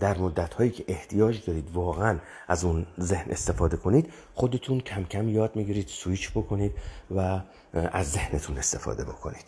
در 0.00 0.18
مدت 0.18 0.54
هایی 0.54 0.70
که 0.70 0.84
احتیاج 0.88 1.44
دارید 1.46 1.70
واقعا 1.72 2.18
از 2.48 2.64
اون 2.64 2.86
ذهن 3.00 3.30
استفاده 3.30 3.76
کنید 3.76 4.12
خودتون 4.34 4.80
کم 4.80 5.04
کم 5.04 5.28
یاد 5.28 5.56
می‌گیرید 5.56 5.88
سویچ 5.88 6.30
بکنید 6.30 6.72
و 7.10 7.40
از 7.74 8.12
ذهنتون 8.12 8.58
استفاده 8.58 9.04
بکنید. 9.04 9.44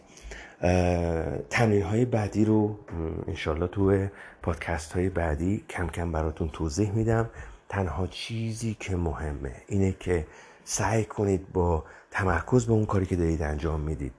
تمرین 1.51 1.83
های 1.83 2.05
بعدی 2.05 2.45
رو 2.45 2.79
انشالله 3.29 3.67
تو 3.67 4.07
پادکست 4.43 4.93
های 4.93 5.09
بعدی 5.09 5.65
کم 5.71 5.89
کم 5.89 6.13
براتون 6.13 6.49
توضیح 6.49 6.91
میدم. 6.91 7.31
تنها 7.69 8.07
چیزی 8.07 8.77
که 8.81 8.97
مهمه 8.97 9.53
اینه 9.69 9.93
که 10.01 10.27
سعی 10.69 11.05
کنید 11.05 11.53
با 11.53 11.85
تمرکز 12.11 12.67
به 12.67 12.73
اون 12.73 12.87
کاری 12.87 13.07
که 13.07 13.17
دارید 13.17 13.43
انجام 13.43 13.81
می‌دید 13.81 14.13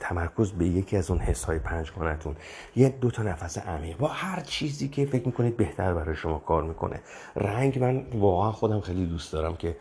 تمرکز 0.00 0.52
به 0.52 0.66
یکی 0.66 0.96
از 0.96 1.10
اون 1.10 1.20
حس 1.20 1.44
های 1.44 1.58
پنجگانتون 1.58 2.36
یه 2.76 2.88
دو 2.88 3.10
تا 3.10 3.22
نفس 3.22 3.58
عمیق. 3.58 3.96
با 3.96 4.08
هر 4.08 4.40
چیزی 4.40 4.88
که 4.88 5.06
فکر 5.06 5.26
می‌کنید 5.26 5.56
بهتر 5.56 5.94
برای 5.94 6.16
شما 6.16 6.38
کار 6.38 6.62
می‌کنه. 6.62 7.00
رنگ 7.36 7.78
من 7.78 8.06
واقعا 8.14 8.52
خودم 8.52 8.80
خیلی 8.80 9.06
دوست 9.06 9.32
دارم 9.32 9.56
که 9.56 9.76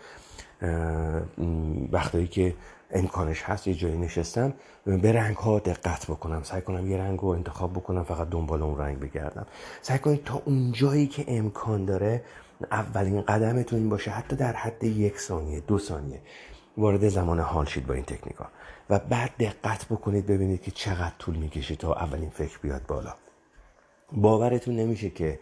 وقتایی 1.92 2.28
که 2.28 2.56
امکانش 2.92 3.44
هست 3.44 3.68
یه 3.68 3.74
جایی 3.74 3.98
نشستم 3.98 4.54
به 4.86 5.12
رنگ 5.12 5.36
ها 5.36 5.60
دقت 5.60 6.06
بکنم. 6.06 6.44
سعی 6.44 6.62
کنم 6.62 6.92
یه 6.92 6.98
رنگ 6.98 7.20
رو 7.20 7.28
انتخاب 7.28 7.74
بکنم 7.74 8.04
فقط 8.04 8.30
دنبال 8.30 8.64
اون 8.64 8.78
رنگ 8.78 9.00
بگردم. 9.00 9.46
سعی 9.82 10.00
کنید 10.00 10.24
تا 10.24 10.42
اون 10.46 10.72
جایی 10.72 11.08
که 11.08 11.26
امکان 11.28 11.86
داره 11.86 12.24
اولین 12.72 13.22
قدمتون 13.22 13.80
این 13.80 13.90
باشه 13.90 14.12
حتی 14.12 14.36
در 14.36 14.54
حد 14.54 14.84
یک 14.84 15.20
ثانیه 15.20 15.60
دو 15.60 15.80
ثانیه 15.80 16.22
وارد 16.78 17.10
زمان 17.10 17.40
حال 17.40 17.66
شید 17.66 17.88
با 17.88 17.94
این 17.94 18.04
تکنیکا. 18.04 18.46
و 18.90 19.00
بعد 19.00 19.32
دقت 19.40 19.86
بکنید 19.86 20.28
ببینید 20.28 20.62
که 20.62 20.72
چقدر 20.72 21.14
طول 21.20 21.36
می‌کشه 21.36 21.76
تا 21.76 21.94
اولین 21.94 22.30
فکر 22.30 22.60
بیاد 22.60 22.86
بالا. 22.88 23.14
باورتون 24.12 24.76
نمیشه 24.76 25.10
که 25.10 25.40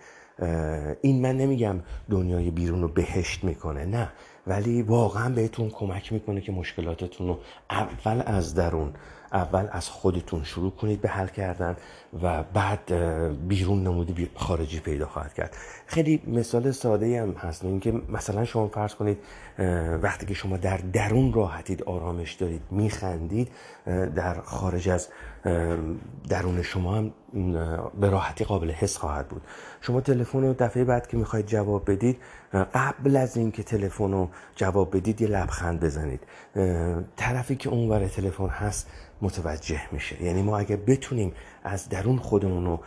این 1.01 1.22
من 1.22 1.38
نمیگم 1.38 1.79
دنیای 2.10 2.51
بیرون 2.51 2.81
رو 2.81 2.88
بهشت 2.88 3.43
می‌کنه 3.43 3.86
نه. 3.86 4.12
ولی 4.48 4.81
واقعا 4.81 5.29
بهتون 5.29 5.69
کمک 5.69 6.13
می‌کنه 6.13 6.41
که 6.41 6.51
مشکلاتتون 6.51 7.27
رو 7.27 7.39
اول 7.69 8.24
از 8.25 8.55
درون 8.55 8.93
اول 9.36 9.68
از 9.72 9.89
خودتون 9.89 10.44
شروع 10.44 10.72
کنید 10.72 11.01
به 11.01 11.10
حل 11.10 11.27
کردن 11.27 11.77
و 12.24 12.44
بعد 12.44 12.94
بیرون 13.48 13.84
نمودی 13.84 14.30
خارجی 14.36 14.80
پیدا 14.80 15.08
خواهد 15.08 15.34
کرد. 15.34 15.56
خیلی 15.86 16.22
مثال 16.27 16.72
ساده 16.72 17.22
هم 17.22 17.32
هست 17.32 17.65
اینکه 17.65 17.92
مثلا 18.10 18.46
شما 18.46 18.68
فرض 18.68 18.96
کنید 18.96 19.18
وقتی 20.01 20.25
که 20.25 20.34
شما 20.34 20.58
در 20.58 20.77
درون 20.77 21.34
راحتید 21.34 21.84
آرامش 21.84 22.34
دارید 22.34 22.62
میخندید 22.72 23.51
در 24.15 24.42
خارج 24.42 24.89
از 24.89 25.08
درون 26.30 26.62
شما 26.62 26.96
هم 26.96 27.13
به 28.00 28.10
راحتی 28.10 28.44
قابل 28.44 28.72
حس 28.72 28.98
خواهد 28.98 29.27
بود. 29.27 29.42
شما 29.82 30.01
تلفن 30.01 30.42
رو 30.42 30.54
دفعه 30.54 30.84
بعد 30.84 31.08
که 31.08 31.18
می‌خواید 31.18 31.46
جواب 31.46 31.92
بدید 31.92 32.18
قبل 32.54 33.15
از 33.15 33.38
اینکه 33.38 33.63
تلفن 33.63 34.12
رو 34.12 34.30
جواب 34.56 34.98
بدید 34.98 35.22
یه 35.22 35.27
لبخند 35.27 35.80
بزنید. 35.80 36.20
طرفی 37.15 37.56
که 37.56 37.70
اونور 37.70 38.08
تلفن 38.08 38.48
هست 38.48 38.88
متوجه 39.25 39.82
میشه. 39.91 40.24
یعنی 40.24 40.41
ما 40.41 40.58
اگه 40.58 40.75
بتونیم 40.75 41.34
از 41.63 41.89
درون 41.89 42.17
خودمون 42.17 42.65
رو 42.65 42.79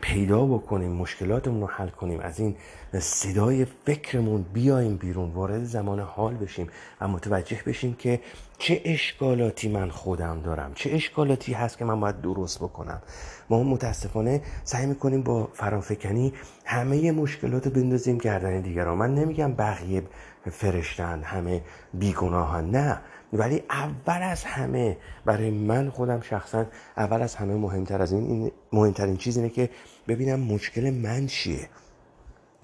پیدا 0.00 0.44
بکنیم 0.44 0.92
مشکلاتمون 0.92 1.60
رو 1.60 1.66
حل 1.66 1.88
کنیم 1.88 2.20
از 2.20 2.40
این 2.40 2.56
صدای 2.98 3.66
فکرمون 3.86 4.42
بیایم 4.42 4.96
بیرون 4.96 5.30
وارد 5.30 5.64
زمان 5.64 6.00
حال 6.00 6.34
بشیم 6.34 6.68
و 7.00 7.08
متوجه 7.08 7.60
بشیم 7.66 7.94
که 7.94 8.20
چه 8.58 8.80
اشکالاتی 8.84 9.68
من 9.68 9.90
خودم 9.90 10.40
دارم 10.40 10.72
چه 10.74 10.90
اشکالاتی 10.90 11.52
هست 11.52 11.78
که 11.78 11.84
من 11.84 12.00
باید 12.00 12.20
درست 12.20 12.58
بکنم. 12.58 13.02
ما 13.50 13.62
متاسفانه 13.62 14.42
سعی 14.64 14.86
می‌کنیم 14.86 15.22
با 15.22 15.48
فرافکنی 15.52 16.32
همه 16.64 17.12
مشکلات 17.12 17.66
رو 17.66 17.72
بندازیم 17.72 18.18
گردن 18.18 18.60
دیگران. 18.60 18.98
من 18.98 19.14
نمیگم 19.14 19.54
بقیه 19.54 20.02
فرشتن 20.50 21.22
همه 21.22 21.62
بیگناهن 21.94 22.70
نه. 22.70 23.00
ولی 23.34 23.62
اول 23.70 24.22
از 24.22 24.44
همه 24.44 24.96
برای 25.24 25.50
من 25.50 25.90
خودم 25.90 26.20
شخصا 26.20 26.66
اول 26.96 27.22
از 27.22 27.34
همه 27.34 27.54
مهمتر 27.54 28.02
از 28.02 28.12
این, 28.12 28.26
این 28.26 28.52
مهمترین 28.72 29.16
چیز 29.16 29.36
اینه 29.36 29.48
که 29.48 29.70
ببینم 30.08 30.40
مشکل 30.40 30.90
من 30.90 31.26
چیه. 31.26 31.68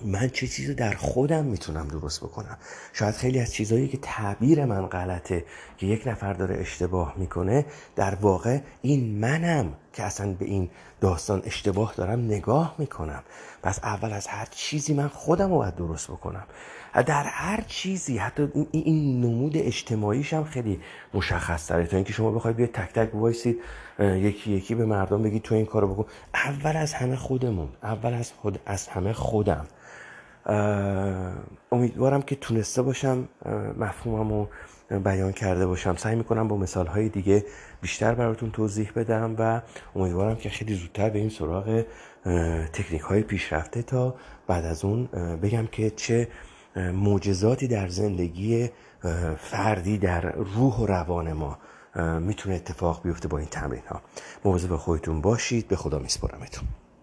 من 0.04 0.28
چه 0.28 0.46
چیزی 0.46 0.74
در 0.74 0.94
خودم 0.94 1.44
می‌تونم 1.44 1.88
درست 1.88 2.20
بکنم. 2.20 2.58
شاید 2.92 3.14
خیلی 3.14 3.40
از 3.40 3.54
چیزهایی 3.54 3.88
که 3.88 3.98
تعبیر 4.02 4.64
من 4.64 4.86
غلطه 4.86 5.44
که 5.76 5.86
یک 5.86 6.06
نفر 6.06 6.32
داره 6.32 6.60
اشتباه 6.60 7.14
می‌کنه 7.16 7.64
در 7.96 8.14
واقع 8.14 8.58
این 8.82 9.18
منم. 9.18 9.72
که 9.92 10.02
اصلا 10.02 10.32
به 10.32 10.44
این 10.44 10.70
داستان 11.00 11.42
اشتباه 11.44 11.94
دارم 11.96 12.24
نگاه 12.24 12.74
می‌کنم. 12.78 13.22
پس 13.62 13.80
اول 13.82 14.12
از 14.12 14.26
هر 14.26 14.48
چیزی 14.50 14.94
من 14.94 15.08
خودم 15.08 15.50
رو 15.50 15.58
باید 15.58 15.76
درست 15.76 16.10
بکنم. 16.10 16.44
در 17.06 17.24
هر 17.24 17.64
چیزی 17.66 18.18
حتی 18.18 18.48
این 18.72 19.20
نمود 19.20 19.56
اجتماعیش 19.56 20.32
هم 20.32 20.44
خیلی 20.44 20.80
مشخص 21.14 21.66
تره. 21.66 21.86
تا 21.86 21.96
اینکه 21.96 22.12
شما 22.12 22.30
بخواید 22.30 22.56
بیاید 22.56 22.72
تک 22.72 22.92
تک 22.92 23.14
وایسید 23.14 23.58
یکی 23.98 24.52
یکی 24.52 24.74
به 24.74 24.84
مردم 24.84 25.22
بگید 25.22 25.42
تو 25.42 25.54
این 25.54 25.66
کارو 25.66 25.94
بکن. 25.94 26.06
اول 26.34 26.76
از 26.76 26.92
همه 26.94 27.16
خودمون 27.16 27.68
اول 27.82 28.14
از 28.14 28.32
خود 28.32 28.60
از 28.66 28.88
همه 28.88 29.12
خودم 29.12 29.66
امیدوارم 31.72 32.22
که 32.22 32.36
تونسته 32.36 32.82
باشم 32.82 33.28
مفهومم 33.78 34.32
رو 34.32 34.48
بیان 35.00 35.32
کرده 35.32 35.66
باشم. 35.66 35.96
سعی 35.96 36.16
می‌کنم 36.16 36.48
با 36.48 36.56
مثال 36.56 36.86
های 36.86 37.08
دیگه 37.08 37.44
بیشتر 37.80 38.14
براتون 38.14 38.50
توضیح 38.50 38.92
بدم 38.96 39.36
و 39.38 39.60
امیدوارم 39.96 40.36
که 40.36 40.48
خیلی 40.48 40.74
زودتر 40.74 41.10
به 41.10 41.18
این 41.18 41.28
سراغ 41.28 41.84
تکنیک 42.72 43.00
های 43.00 43.22
پیشرفته 43.22 43.82
تا 43.82 44.14
بعد 44.46 44.64
از 44.64 44.84
اون 44.84 45.06
بگم 45.42 45.66
که 45.66 45.90
چه 45.90 46.28
معجزاتی 46.76 47.68
در 47.68 47.88
زندگی 47.88 48.70
فردی 49.38 49.98
در 49.98 50.32
روح 50.32 50.76
و 50.76 50.86
روان 50.86 51.32
ما 51.32 51.58
می‌تونه 52.20 52.54
اتفاق 52.54 53.02
بیفته 53.02 53.28
با 53.28 53.38
این 53.38 53.48
تمرین 53.48 53.82
ها 53.88 54.00
مواظب 54.44 54.76
خودتون 54.76 55.20
باشید. 55.20 55.68
به 55.68 55.76
خدا 55.76 55.98
میسپارمتون. 55.98 56.68